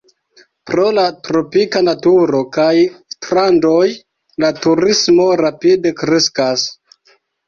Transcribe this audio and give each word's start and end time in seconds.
Pro 0.67 0.83
la 0.99 1.01
tropika 1.25 1.81
naturo 1.87 2.39
kaj 2.57 2.71
strandoj 3.15 3.81
la 4.45 4.49
turismo 4.63 5.27
rapide 5.43 5.93
kreskas. 6.01 6.65